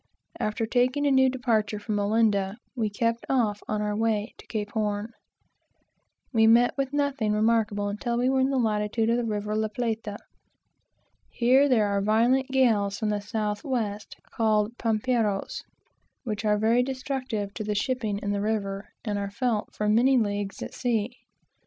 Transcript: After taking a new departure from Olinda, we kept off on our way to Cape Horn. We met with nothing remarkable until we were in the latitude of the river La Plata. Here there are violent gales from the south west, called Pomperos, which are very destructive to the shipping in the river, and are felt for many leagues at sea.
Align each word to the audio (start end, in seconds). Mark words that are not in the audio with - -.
After 0.39 0.65
taking 0.65 1.05
a 1.05 1.11
new 1.11 1.29
departure 1.29 1.77
from 1.77 1.99
Olinda, 1.99 2.57
we 2.75 2.89
kept 2.89 3.23
off 3.29 3.61
on 3.67 3.83
our 3.83 3.95
way 3.95 4.33
to 4.39 4.47
Cape 4.47 4.71
Horn. 4.71 5.09
We 6.33 6.47
met 6.47 6.75
with 6.75 6.91
nothing 6.91 7.33
remarkable 7.33 7.87
until 7.87 8.17
we 8.17 8.27
were 8.27 8.39
in 8.39 8.49
the 8.49 8.57
latitude 8.57 9.11
of 9.11 9.17
the 9.17 9.23
river 9.23 9.55
La 9.55 9.67
Plata. 9.67 10.17
Here 11.29 11.69
there 11.69 11.85
are 11.85 12.01
violent 12.01 12.47
gales 12.47 12.97
from 12.97 13.09
the 13.09 13.19
south 13.21 13.63
west, 13.63 14.15
called 14.31 14.75
Pomperos, 14.79 15.61
which 16.23 16.45
are 16.45 16.57
very 16.57 16.81
destructive 16.81 17.53
to 17.53 17.63
the 17.63 17.75
shipping 17.75 18.17
in 18.23 18.31
the 18.31 18.41
river, 18.41 18.89
and 19.05 19.19
are 19.19 19.29
felt 19.29 19.71
for 19.71 19.87
many 19.87 20.17
leagues 20.17 20.63
at 20.63 20.73
sea. 20.73 21.15